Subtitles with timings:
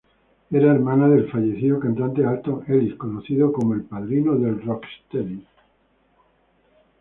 [0.49, 5.45] Era hermana del fallecido cantante Alton Ellis, conocido como "el padrino del rocksteady".